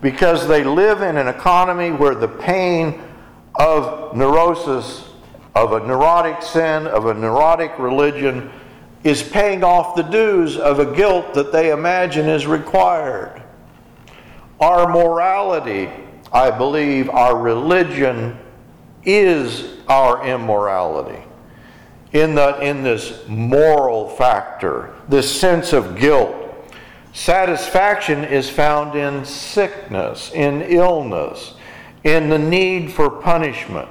because 0.00 0.48
they 0.48 0.64
live 0.64 1.02
in 1.02 1.16
an 1.16 1.28
economy 1.28 1.92
where 1.92 2.14
the 2.14 2.28
pain 2.28 3.00
of 3.54 4.16
neurosis, 4.16 5.08
of 5.54 5.72
a 5.72 5.86
neurotic 5.86 6.42
sin, 6.42 6.88
of 6.88 7.06
a 7.06 7.14
neurotic 7.14 7.78
religion, 7.78 8.50
is 9.04 9.22
paying 9.22 9.62
off 9.62 9.94
the 9.94 10.02
dues 10.02 10.56
of 10.56 10.80
a 10.80 10.96
guilt 10.96 11.34
that 11.34 11.52
they 11.52 11.70
imagine 11.70 12.28
is 12.28 12.46
required. 12.46 13.40
Our 14.58 14.88
morality 14.88 15.88
I 16.34 16.50
believe 16.50 17.08
our 17.10 17.38
religion 17.38 18.36
is 19.04 19.68
our 19.86 20.26
immorality. 20.26 21.22
In, 22.12 22.34
the, 22.34 22.58
in 22.60 22.82
this 22.82 23.22
moral 23.28 24.08
factor, 24.08 24.94
this 25.08 25.40
sense 25.40 25.72
of 25.72 25.96
guilt. 25.96 26.34
Satisfaction 27.12 28.24
is 28.24 28.50
found 28.50 28.96
in 28.96 29.24
sickness, 29.24 30.32
in 30.32 30.62
illness, 30.62 31.54
in 32.02 32.28
the 32.28 32.38
need 32.38 32.90
for 32.90 33.08
punishment. 33.08 33.88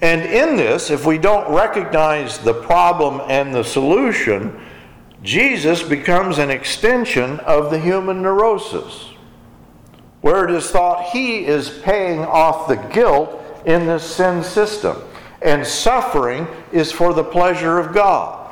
And 0.00 0.22
in 0.22 0.56
this, 0.56 0.90
if 0.90 1.04
we 1.04 1.18
don't 1.18 1.52
recognize 1.52 2.38
the 2.38 2.54
problem 2.54 3.20
and 3.28 3.52
the 3.52 3.64
solution, 3.64 4.60
Jesus 5.24 5.82
becomes 5.82 6.38
an 6.38 6.50
extension 6.50 7.40
of 7.40 7.72
the 7.72 7.80
human 7.80 8.22
neurosis 8.22 9.15
where 10.26 10.44
it 10.44 10.50
is 10.50 10.68
thought 10.72 11.10
he 11.10 11.46
is 11.46 11.70
paying 11.84 12.18
off 12.18 12.66
the 12.66 12.74
guilt 12.74 13.40
in 13.64 13.86
this 13.86 14.02
sin 14.02 14.42
system. 14.42 15.00
And 15.40 15.64
suffering 15.64 16.48
is 16.72 16.90
for 16.90 17.14
the 17.14 17.22
pleasure 17.22 17.78
of 17.78 17.94
God. 17.94 18.50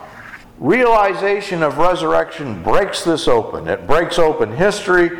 Realization 0.61 1.65
of 1.65 1.79
resurrection 1.79 2.63
breaks 2.63 3.03
this 3.03 3.27
open. 3.27 3.67
It 3.67 3.89
breaks 3.89 4.21
open 4.21 4.57
history 4.57 5.19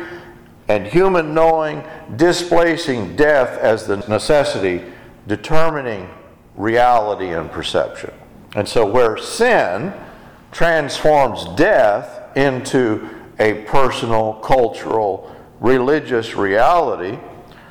and 0.69 0.87
human 0.87 1.33
knowing, 1.33 1.83
displacing 2.15 3.17
death 3.17 3.59
as 3.59 3.85
the 3.85 3.97
necessity, 4.07 4.81
determining 5.27 6.09
reality 6.55 7.33
and 7.33 7.51
perception. 7.51 8.13
And 8.55 8.65
so, 8.65 8.85
where 8.85 9.17
sin 9.17 9.93
transforms 10.53 11.43
death 11.57 12.33
into 12.37 13.09
a 13.39 13.65
personal, 13.65 14.35
cultural, 14.35 15.34
religious 15.59 16.35
reality. 16.35 17.19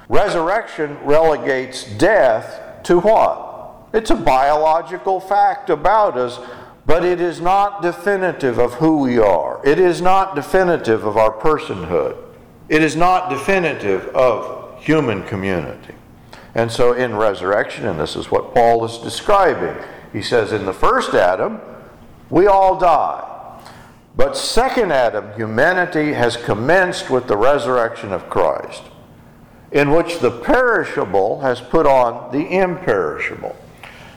Resurrection 0.09 0.99
relegates 1.03 1.85
death 1.97 2.83
to 2.85 3.01
what? 3.01 3.89
It's 3.93 4.11
a 4.11 4.17
biological 4.17 5.21
fact 5.21 5.71
about 5.71 6.19
us, 6.19 6.39
but 6.87 7.05
it 7.05 7.21
is 7.21 7.41
not 7.41 7.81
definitive 7.81 8.59
of 8.59 8.75
who 8.75 8.99
we 8.99 9.19
are. 9.19 9.61
It 9.65 9.79
is 9.79 10.03
not 10.03 10.35
definitive 10.35 11.05
of 11.05 11.17
our 11.17 11.33
personhood. 11.33 12.17
It 12.69 12.83
is 12.83 12.97
not 12.97 13.31
definitive 13.31 14.09
of 14.09 14.83
human 14.83 15.23
community. 15.23 15.95
And 16.55 16.71
so 16.71 16.93
in 16.93 17.17
resurrection, 17.17 17.87
and 17.87 17.99
this 17.99 18.17
is 18.17 18.31
what 18.31 18.55
Paul 18.55 18.85
is 18.85 18.99
describing, 18.99 19.77
he 20.13 20.23
says, 20.23 20.53
in 20.53 20.67
the 20.67 20.73
first 20.73 21.15
Adam, 21.15 21.61
we 22.31 22.47
all 22.47 22.79
die. 22.79 23.34
But 24.17 24.37
second 24.37 24.93
Adam, 24.93 25.33
humanity 25.35 26.13
has 26.13 26.37
commenced 26.37 27.11
with 27.11 27.27
the 27.27 27.37
resurrection 27.37 28.13
of 28.13 28.31
Christ, 28.31 28.83
in 29.73 29.91
which 29.91 30.21
the 30.21 30.31
perishable 30.31 31.41
has 31.41 31.61
put 31.61 31.85
on 31.85 32.31
the 32.31 32.47
imperishable. 32.59 33.57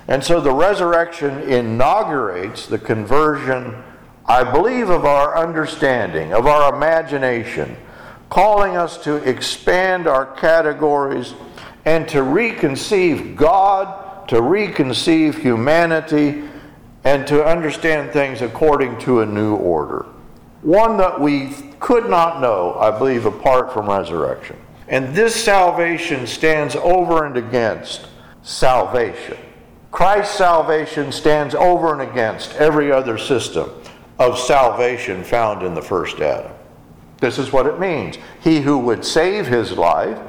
And 0.08 0.24
so 0.24 0.40
the 0.40 0.54
resurrection 0.54 1.40
inaugurates 1.50 2.68
the 2.68 2.78
conversion, 2.78 3.84
I 4.26 4.44
believe, 4.44 4.90
of 4.90 5.04
our 5.04 5.36
understanding, 5.36 6.32
of 6.32 6.46
our 6.46 6.76
imagination, 6.76 7.76
calling 8.30 8.78
us 8.78 8.98
to 9.04 9.16
expand 9.28 10.08
our 10.08 10.26
categories 10.26 11.34
and 11.86 12.08
to 12.10 12.20
reconceive 12.20 13.36
God, 13.36 14.28
to 14.30 14.42
reconceive 14.42 15.40
humanity 15.40 16.44
and 17.08 17.26
to 17.26 17.42
understand 17.42 18.12
things 18.12 18.42
according 18.42 19.00
to 19.00 19.22
a 19.22 19.26
new 19.26 19.56
order. 19.56 20.06
One 20.62 20.98
that 20.98 21.22
we 21.22 21.54
could 21.80 22.10
not 22.10 22.42
know, 22.42 22.74
I 22.74 22.92
believe, 22.92 23.26
apart 23.26 23.72
from 23.72 23.90
resurrection. 23.90 24.58
And 24.90 25.16
this 25.16 25.34
salvation 25.34 26.28
stands 26.28 26.76
over 26.76 27.24
and 27.24 27.38
against 27.38 28.08
salvation. 28.44 29.38
Christ's 29.90 30.36
salvation 30.36 31.14
stands 31.14 31.56
over 31.56 31.94
and 31.94 32.02
against 32.02 32.54
every 32.56 32.92
other 32.92 33.18
system 33.18 33.72
of 34.20 34.38
salvation 34.38 35.24
found 35.24 35.64
in 35.64 35.74
the 35.76 35.82
first 35.82 36.20
Adam. 36.20 36.52
This 37.22 37.40
is 37.40 37.54
what 37.54 37.68
it 37.68 37.80
means. 37.80 38.18
He 38.42 38.60
who 38.60 38.78
would 38.80 39.06
save 39.06 39.48
his 39.48 39.72
life 39.72 40.20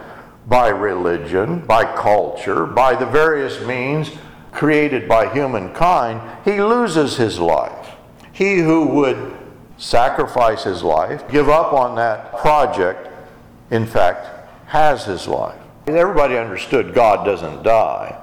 by 0.46 0.68
religion, 0.68 1.58
by 1.58 1.92
culture, 1.96 2.66
by 2.66 2.94
the 2.94 3.06
various 3.06 3.60
means 3.66 4.12
created 4.58 5.08
by 5.08 5.32
humankind, 5.32 6.20
he 6.44 6.60
loses 6.60 7.16
his 7.16 7.38
life. 7.38 7.94
He 8.32 8.58
who 8.58 8.86
would 8.88 9.32
sacrifice 9.76 10.64
his 10.64 10.82
life, 10.82 11.28
give 11.30 11.48
up 11.48 11.72
on 11.72 11.94
that 11.94 12.36
project, 12.38 13.08
in 13.70 13.86
fact, 13.86 14.26
has 14.66 15.04
his 15.04 15.28
life. 15.28 15.60
Everybody 15.86 16.36
understood 16.36 16.92
God 16.92 17.24
doesn't 17.24 17.62
die. 17.62 18.20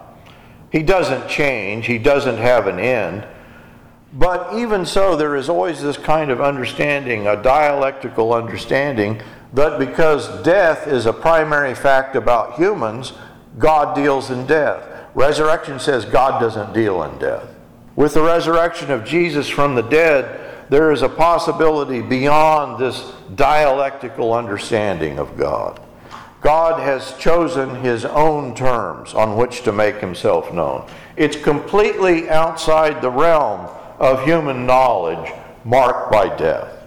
He 0.73 0.83
doesn't 0.83 1.29
change. 1.29 1.85
He 1.85 1.97
doesn't 1.97 2.37
have 2.37 2.67
an 2.67 2.79
end. 2.79 3.25
But 4.11 4.53
even 4.55 4.85
so, 4.85 5.15
there 5.15 5.37
is 5.37 5.47
always 5.47 5.81
this 5.81 5.97
kind 5.97 6.31
of 6.31 6.41
understanding, 6.41 7.27
a 7.27 7.41
dialectical 7.41 8.33
understanding, 8.33 9.21
that 9.53 9.79
because 9.79 10.43
death 10.43 10.85
is 10.85 11.05
a 11.05 11.13
primary 11.13 11.75
fact 11.75 12.17
about 12.17 12.55
humans, 12.55 13.13
God 13.57 13.95
deals 13.95 14.29
in 14.29 14.45
death. 14.45 14.94
Resurrection 15.15 15.79
says 15.79 16.03
God 16.05 16.39
doesn't 16.41 16.73
deal 16.73 17.01
in 17.03 17.17
death. 17.17 17.47
With 17.95 18.13
the 18.13 18.21
resurrection 18.21 18.91
of 18.91 19.05
Jesus 19.05 19.47
from 19.47 19.73
the 19.73 19.81
dead, 19.81 20.67
there 20.69 20.91
is 20.91 21.01
a 21.01 21.09
possibility 21.09 22.01
beyond 22.01 22.77
this 22.77 23.13
dialectical 23.35 24.33
understanding 24.33 25.17
of 25.17 25.37
God. 25.37 25.79
God 26.41 26.81
has 26.81 27.17
chosen 27.17 27.75
his 27.75 28.03
own 28.03 28.53
terms 28.55 29.13
on 29.13 29.37
which 29.37 29.63
to 29.63 29.71
make 29.71 29.95
himself 29.95 30.53
known. 30.53 30.87
It's 31.15 31.37
completely 31.37 32.29
outside 32.29 33.01
the 33.01 33.09
realm 33.09 33.69
of 33.97 34.23
human 34.25 34.65
knowledge 34.65 35.31
marked 35.63 36.11
by 36.11 36.35
death. 36.35 36.85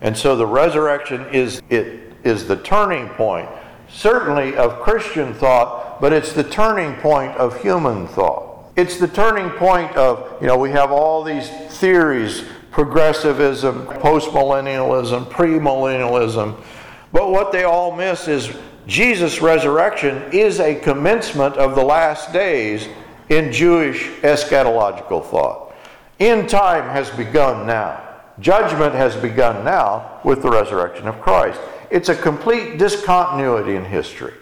And 0.00 0.16
so 0.16 0.36
the 0.36 0.46
resurrection 0.46 1.26
is 1.32 1.62
it 1.68 2.12
is 2.24 2.48
the 2.48 2.56
turning 2.56 3.08
point 3.10 3.48
certainly 3.88 4.56
of 4.56 4.80
Christian 4.80 5.32
thought 5.34 5.85
but 6.00 6.12
it's 6.12 6.32
the 6.32 6.44
turning 6.44 6.94
point 6.96 7.36
of 7.36 7.60
human 7.60 8.06
thought. 8.08 8.72
It's 8.76 8.98
the 8.98 9.08
turning 9.08 9.50
point 9.50 9.94
of, 9.96 10.40
you 10.40 10.46
know, 10.46 10.58
we 10.58 10.70
have 10.70 10.92
all 10.92 11.24
these 11.24 11.48
theories 11.78 12.44
progressivism, 12.70 13.86
postmillennialism, 13.86 15.24
premillennialism. 15.30 16.62
But 17.10 17.30
what 17.30 17.50
they 17.50 17.64
all 17.64 17.96
miss 17.96 18.28
is 18.28 18.54
Jesus' 18.86 19.40
resurrection 19.40 20.22
is 20.30 20.60
a 20.60 20.74
commencement 20.74 21.56
of 21.56 21.74
the 21.74 21.82
last 21.82 22.34
days 22.34 22.86
in 23.30 23.50
Jewish 23.50 24.08
eschatological 24.20 25.24
thought. 25.24 25.74
End 26.20 26.50
time 26.50 26.84
has 26.90 27.08
begun 27.10 27.66
now. 27.66 28.02
Judgment 28.40 28.94
has 28.94 29.16
begun 29.16 29.64
now 29.64 30.20
with 30.22 30.42
the 30.42 30.50
resurrection 30.50 31.08
of 31.08 31.18
Christ. 31.22 31.58
It's 31.90 32.10
a 32.10 32.14
complete 32.14 32.78
discontinuity 32.78 33.76
in 33.76 33.86
history. 33.86 34.34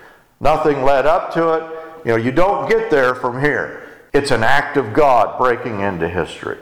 Nothing 0.44 0.82
led 0.82 1.06
up 1.06 1.32
to 1.34 1.54
it. 1.54 1.62
You 2.04 2.10
know, 2.12 2.16
you 2.16 2.30
don't 2.30 2.68
get 2.68 2.90
there 2.90 3.14
from 3.14 3.40
here. 3.40 3.88
It's 4.12 4.30
an 4.30 4.42
act 4.44 4.76
of 4.76 4.92
God 4.92 5.38
breaking 5.38 5.80
into 5.80 6.06
history. 6.06 6.58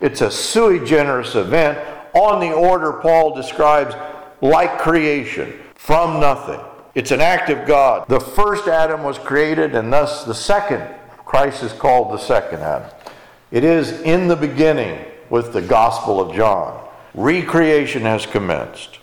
It's 0.00 0.20
a 0.20 0.32
sui 0.32 0.84
generis 0.84 1.36
event 1.36 1.78
on 2.12 2.40
the 2.40 2.52
order 2.52 2.94
Paul 2.94 3.36
describes 3.36 3.94
like 4.40 4.78
creation, 4.78 5.52
from 5.76 6.18
nothing. 6.18 6.60
It's 6.96 7.12
an 7.12 7.20
act 7.20 7.50
of 7.50 7.68
God. 7.68 8.08
The 8.08 8.18
first 8.18 8.66
Adam 8.66 9.04
was 9.04 9.16
created, 9.16 9.76
and 9.76 9.92
thus 9.92 10.24
the 10.24 10.34
second, 10.34 10.82
Christ 11.24 11.62
is 11.62 11.72
called 11.72 12.12
the 12.12 12.18
second 12.18 12.60
Adam. 12.60 12.90
It 13.52 13.62
is 13.62 14.00
in 14.00 14.26
the 14.26 14.36
beginning 14.36 15.04
with 15.28 15.52
the 15.52 15.62
Gospel 15.62 16.20
of 16.20 16.34
John. 16.34 16.84
Recreation 17.14 18.02
has 18.02 18.26
commenced. 18.26 18.98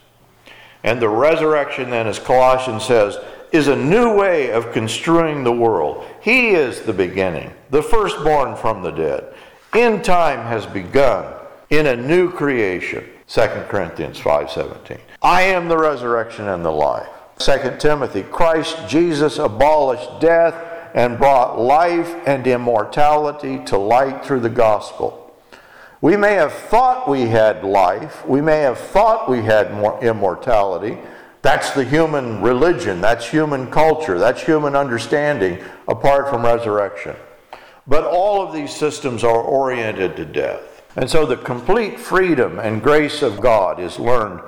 And 0.83 1.01
the 1.01 1.09
resurrection, 1.09 1.89
then, 1.91 2.07
as 2.07 2.19
Colossians 2.19 2.83
says, 2.83 3.17
is 3.51 3.67
a 3.67 3.75
new 3.75 4.13
way 4.13 4.51
of 4.51 4.71
construing 4.71 5.43
the 5.43 5.51
world. 5.51 6.05
He 6.21 6.49
is 6.49 6.81
the 6.81 6.93
beginning, 6.93 7.53
the 7.69 7.83
firstborn 7.83 8.55
from 8.55 8.81
the 8.81 8.91
dead. 8.91 9.33
In 9.75 10.01
time 10.01 10.39
has 10.47 10.65
begun 10.65 11.33
in 11.69 11.87
a 11.87 11.95
new 11.95 12.31
creation. 12.31 13.03
2 13.27 13.67
Corinthians 13.67 14.19
5:17. 14.19 14.99
I 15.21 15.41
am 15.43 15.67
the 15.67 15.77
resurrection 15.77 16.47
and 16.47 16.63
the 16.63 16.71
life. 16.71 17.07
2 17.39 17.79
Timothy, 17.79 18.23
Christ 18.23 18.77
Jesus 18.87 19.37
abolished 19.37 20.19
death 20.19 20.55
and 20.93 21.17
brought 21.17 21.59
life 21.59 22.15
and 22.25 22.47
immortality 22.47 23.59
to 23.65 23.77
light 23.77 24.25
through 24.25 24.39
the 24.39 24.49
gospel. 24.49 25.31
We 26.01 26.15
may 26.15 26.33
have 26.33 26.53
thought 26.53 27.07
we 27.07 27.27
had 27.27 27.63
life, 27.63 28.25
we 28.25 28.41
may 28.41 28.59
have 28.59 28.77
thought 28.77 29.29
we 29.29 29.41
had 29.41 29.67
immortality, 30.01 30.97
that's 31.41 31.71
the 31.71 31.83
human 31.83 32.41
religion, 32.41 33.01
that's 33.01 33.29
human 33.29 33.69
culture, 33.71 34.17
that's 34.17 34.41
human 34.41 34.75
understanding 34.75 35.63
apart 35.87 36.29
from 36.29 36.43
resurrection. 36.43 37.15
But 37.85 38.03
all 38.03 38.41
of 38.41 38.53
these 38.53 38.75
systems 38.75 39.23
are 39.23 39.41
oriented 39.41 40.15
to 40.17 40.25
death. 40.25 40.83
And 40.95 41.09
so 41.09 41.25
the 41.25 41.37
complete 41.37 41.99
freedom 41.99 42.59
and 42.59 42.81
grace 42.81 43.21
of 43.21 43.39
God 43.39 43.79
is 43.79 43.99
learned 43.99 44.41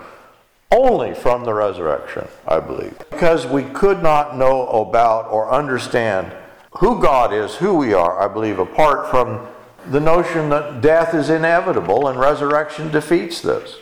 only 0.71 1.13
from 1.13 1.45
the 1.45 1.53
resurrection, 1.53 2.27
I 2.47 2.59
believe. 2.59 2.97
Because 3.09 3.47
we 3.47 3.63
could 3.63 4.03
not 4.03 4.37
know 4.37 4.67
about 4.67 5.31
or 5.31 5.51
understand 5.51 6.31
who 6.79 7.01
God 7.01 7.33
is, 7.33 7.55
who 7.55 7.75
we 7.75 7.93
are, 7.93 8.19
I 8.19 8.31
believe, 8.31 8.59
apart 8.59 9.09
from 9.09 9.47
the 9.89 9.99
notion 9.99 10.49
that 10.49 10.81
death 10.81 11.15
is 11.15 11.29
inevitable 11.29 12.07
and 12.07 12.19
resurrection 12.19 12.91
defeats 12.91 13.41
this. 13.41 13.77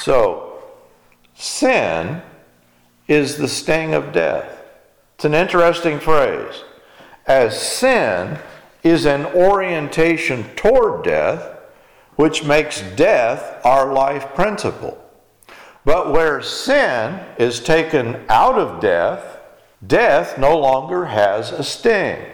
So, 0.00 0.53
Sin 1.34 2.22
is 3.08 3.36
the 3.36 3.48
sting 3.48 3.94
of 3.94 4.12
death. 4.12 4.62
It's 5.16 5.24
an 5.24 5.34
interesting 5.34 5.98
phrase. 5.98 6.64
As 7.26 7.60
sin 7.60 8.38
is 8.82 9.06
an 9.06 9.26
orientation 9.26 10.44
toward 10.56 11.04
death, 11.04 11.58
which 12.16 12.44
makes 12.44 12.82
death 12.96 13.64
our 13.64 13.92
life 13.92 14.34
principle. 14.34 15.00
But 15.84 16.12
where 16.12 16.40
sin 16.40 17.20
is 17.38 17.60
taken 17.60 18.24
out 18.28 18.58
of 18.58 18.80
death, 18.80 19.40
death 19.86 20.38
no 20.38 20.58
longer 20.58 21.06
has 21.06 21.50
a 21.50 21.64
sting. 21.64 22.24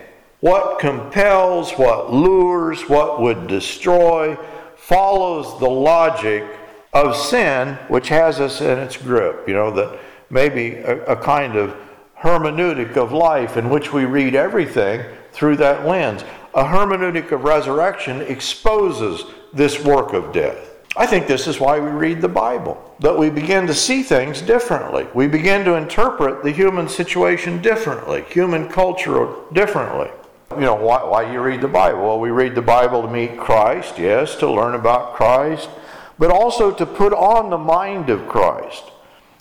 What 0.40 0.78
compels, 0.78 1.72
what 1.72 2.12
lures, 2.12 2.88
what 2.88 3.20
would 3.20 3.46
destroy 3.46 4.36
follows 4.76 5.58
the 5.60 5.68
logic 5.68 6.44
of 6.92 7.16
sin 7.16 7.74
which 7.88 8.08
has 8.08 8.40
us 8.40 8.60
in 8.60 8.78
its 8.78 8.96
grip. 8.96 9.46
You 9.46 9.54
know, 9.54 9.70
that 9.72 9.98
maybe 10.30 10.76
a, 10.76 11.04
a 11.04 11.16
kind 11.16 11.56
of 11.56 11.76
hermeneutic 12.18 12.96
of 12.96 13.12
life 13.12 13.56
in 13.56 13.70
which 13.70 13.92
we 13.92 14.04
read 14.04 14.34
everything 14.34 15.04
through 15.32 15.56
that 15.56 15.86
lens. 15.86 16.24
A 16.54 16.64
hermeneutic 16.64 17.32
of 17.32 17.44
resurrection 17.44 18.20
exposes 18.22 19.24
this 19.52 19.82
work 19.82 20.12
of 20.12 20.32
death. 20.32 20.70
I 20.96 21.06
think 21.06 21.28
this 21.28 21.46
is 21.46 21.60
why 21.60 21.78
we 21.78 21.88
read 21.88 22.20
the 22.20 22.28
Bible, 22.28 22.96
that 22.98 23.16
we 23.16 23.30
begin 23.30 23.66
to 23.68 23.74
see 23.74 24.02
things 24.02 24.42
differently. 24.42 25.06
We 25.14 25.28
begin 25.28 25.64
to 25.64 25.74
interpret 25.74 26.42
the 26.42 26.50
human 26.50 26.88
situation 26.88 27.62
differently, 27.62 28.24
human 28.28 28.68
culture 28.68 29.28
differently. 29.52 30.10
You 30.56 30.62
know, 30.62 30.74
why, 30.74 31.04
why 31.04 31.24
do 31.24 31.32
you 31.32 31.40
read 31.40 31.60
the 31.60 31.68
Bible? 31.68 32.00
Well, 32.00 32.18
we 32.18 32.30
read 32.30 32.56
the 32.56 32.62
Bible 32.62 33.02
to 33.02 33.08
meet 33.08 33.38
Christ, 33.38 34.00
yes, 34.00 34.34
to 34.36 34.50
learn 34.50 34.74
about 34.74 35.14
Christ, 35.14 35.68
but 36.20 36.30
also 36.30 36.70
to 36.70 36.84
put 36.84 37.14
on 37.14 37.48
the 37.48 37.58
mind 37.58 38.10
of 38.10 38.28
Christ 38.28 38.84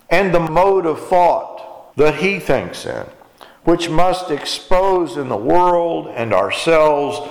and 0.09 0.33
the 0.33 0.39
mode 0.39 0.85
of 0.85 1.07
thought 1.07 1.93
that 1.97 2.15
he 2.15 2.39
thinks 2.39 2.85
in, 2.85 3.05
which 3.65 3.89
must 3.89 4.31
expose 4.31 5.17
in 5.17 5.27
the 5.27 5.35
world 5.35 6.07
and 6.07 6.33
ourselves 6.33 7.29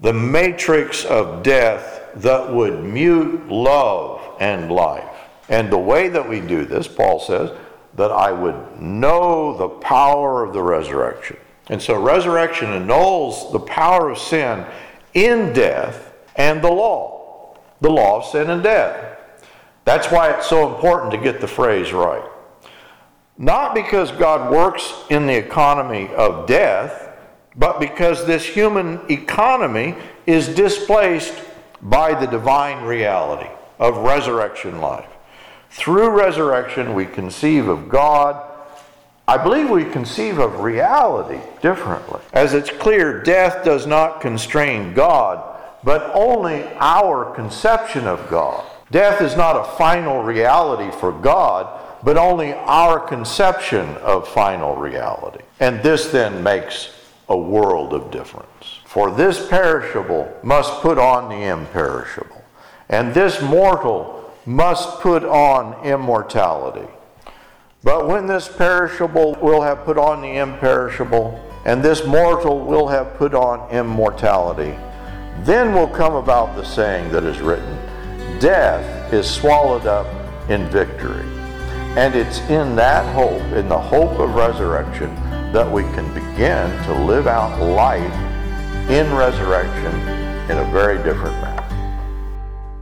the 0.00 0.14
matrix 0.14 1.04
of 1.04 1.42
death 1.42 2.08
that 2.14 2.50
would 2.50 2.82
mute 2.82 3.48
love 3.48 4.22
and 4.40 4.72
life. 4.72 5.04
And 5.50 5.70
the 5.70 5.78
way 5.78 6.08
that 6.08 6.26
we 6.26 6.40
do 6.40 6.64
this, 6.64 6.88
Paul 6.88 7.20
says, 7.20 7.50
that 7.96 8.10
I 8.10 8.32
would 8.32 8.80
know 8.80 9.54
the 9.58 9.68
power 9.68 10.42
of 10.42 10.54
the 10.54 10.62
resurrection. 10.62 11.36
And 11.68 11.82
so 11.82 12.00
resurrection 12.00 12.72
annuls 12.72 13.52
the 13.52 13.60
power 13.60 14.08
of 14.08 14.18
sin 14.18 14.64
in 15.12 15.52
death 15.52 16.14
and 16.36 16.62
the 16.62 16.70
law, 16.70 17.17
the 17.80 17.90
law 17.90 18.18
of 18.18 18.24
sin 18.24 18.50
and 18.50 18.62
death. 18.62 19.18
That's 19.84 20.10
why 20.10 20.30
it's 20.30 20.46
so 20.46 20.74
important 20.74 21.12
to 21.12 21.18
get 21.18 21.40
the 21.40 21.48
phrase 21.48 21.92
right. 21.92 22.28
Not 23.38 23.74
because 23.74 24.10
God 24.12 24.52
works 24.52 24.92
in 25.10 25.26
the 25.26 25.36
economy 25.36 26.08
of 26.14 26.46
death, 26.46 27.16
but 27.56 27.80
because 27.80 28.26
this 28.26 28.44
human 28.44 29.00
economy 29.10 29.94
is 30.26 30.48
displaced 30.48 31.34
by 31.80 32.18
the 32.18 32.26
divine 32.26 32.84
reality 32.84 33.48
of 33.78 33.98
resurrection 33.98 34.80
life. 34.80 35.08
Through 35.70 36.10
resurrection, 36.10 36.94
we 36.94 37.06
conceive 37.06 37.68
of 37.68 37.88
God. 37.88 38.44
I 39.26 39.36
believe 39.36 39.70
we 39.70 39.84
conceive 39.84 40.38
of 40.38 40.60
reality 40.60 41.40
differently. 41.62 42.20
As 42.32 42.54
it's 42.54 42.70
clear, 42.70 43.22
death 43.22 43.64
does 43.64 43.86
not 43.86 44.20
constrain 44.20 44.94
God, 44.94 45.47
but 45.84 46.10
only 46.14 46.64
our 46.78 47.34
conception 47.34 48.06
of 48.06 48.28
God. 48.28 48.64
Death 48.90 49.20
is 49.20 49.36
not 49.36 49.56
a 49.56 49.76
final 49.76 50.22
reality 50.22 50.90
for 50.98 51.12
God, 51.12 51.78
but 52.02 52.16
only 52.16 52.52
our 52.54 53.00
conception 53.00 53.96
of 53.98 54.28
final 54.28 54.76
reality. 54.76 55.44
And 55.60 55.82
this 55.82 56.08
then 56.08 56.42
makes 56.42 56.90
a 57.28 57.36
world 57.36 57.92
of 57.92 58.10
difference. 58.10 58.80
For 58.84 59.10
this 59.10 59.48
perishable 59.48 60.32
must 60.42 60.80
put 60.80 60.98
on 60.98 61.28
the 61.28 61.44
imperishable, 61.44 62.42
and 62.88 63.12
this 63.12 63.42
mortal 63.42 64.32
must 64.46 65.00
put 65.00 65.24
on 65.24 65.84
immortality. 65.84 66.88
But 67.84 68.08
when 68.08 68.26
this 68.26 68.48
perishable 68.48 69.34
will 69.42 69.60
have 69.60 69.84
put 69.84 69.98
on 69.98 70.22
the 70.22 70.38
imperishable, 70.38 71.38
and 71.66 71.82
this 71.82 72.06
mortal 72.06 72.60
will 72.60 72.88
have 72.88 73.14
put 73.18 73.34
on 73.34 73.70
immortality, 73.70 74.74
then 75.44 75.74
will 75.74 75.88
come 75.88 76.14
about 76.14 76.56
the 76.56 76.64
saying 76.64 77.10
that 77.12 77.24
is 77.24 77.40
written 77.40 77.78
Death 78.40 79.12
is 79.12 79.28
swallowed 79.28 79.86
up 79.86 80.06
in 80.48 80.68
victory. 80.68 81.26
And 81.96 82.14
it's 82.14 82.38
in 82.50 82.76
that 82.76 83.12
hope, 83.14 83.42
in 83.54 83.68
the 83.68 83.78
hope 83.78 84.20
of 84.20 84.34
resurrection, 84.34 85.14
that 85.52 85.68
we 85.70 85.82
can 85.82 86.06
begin 86.14 86.70
to 86.84 86.94
live 86.94 87.26
out 87.26 87.60
life 87.60 88.12
in 88.88 89.12
resurrection 89.14 89.92
in 90.50 90.58
a 90.58 90.70
very 90.70 90.98
different 90.98 91.34
manner. 91.42 91.58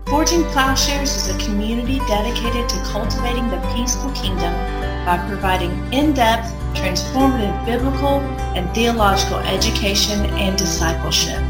Forging 0.06 0.44
Plowshares 0.52 1.16
is 1.16 1.34
a 1.34 1.38
community 1.44 1.98
dedicated 2.00 2.68
to 2.68 2.76
cultivating 2.84 3.48
the 3.48 3.60
peaceful 3.74 4.10
kingdom 4.12 4.52
by 5.06 5.24
providing 5.28 5.70
in-depth, 5.92 6.52
transformative 6.74 7.64
biblical 7.64 8.20
and 8.54 8.72
theological 8.74 9.38
education 9.38 10.20
and 10.36 10.58
discipleship. 10.58 11.40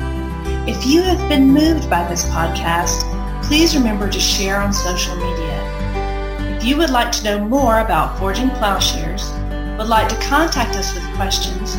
If 0.67 0.85
you 0.85 1.01
have 1.03 1.29
been 1.29 1.49
moved 1.49 1.89
by 1.89 2.05
this 2.09 2.25
podcast, 2.25 3.05
please 3.45 3.77
remember 3.77 4.11
to 4.11 4.19
share 4.19 4.61
on 4.61 4.73
social 4.73 5.15
media. 5.15 6.57
If 6.57 6.65
you 6.65 6.77
would 6.77 6.91
like 6.91 7.13
to 7.13 7.23
know 7.23 7.39
more 7.39 7.79
about 7.79 8.19
Forging 8.19 8.51
Plowshares, 8.51 9.31
would 9.79 9.87
like 9.87 10.09
to 10.09 10.17
contact 10.17 10.75
us 10.75 10.93
with 10.93 11.05
questions, 11.15 11.77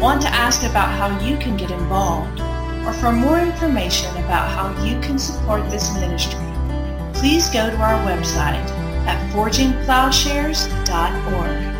want 0.00 0.20
to 0.22 0.28
ask 0.28 0.64
about 0.64 0.88
how 0.88 1.16
you 1.24 1.36
can 1.36 1.56
get 1.56 1.70
involved, 1.70 2.40
or 2.84 2.92
for 2.92 3.12
more 3.12 3.38
information 3.38 4.10
about 4.24 4.50
how 4.50 4.74
you 4.84 4.98
can 4.98 5.16
support 5.16 5.70
this 5.70 5.94
ministry, 5.94 6.40
please 7.12 7.48
go 7.50 7.70
to 7.70 7.76
our 7.76 8.04
website 8.04 8.68
at 9.06 9.32
forgingplowshares.org. 9.32 11.73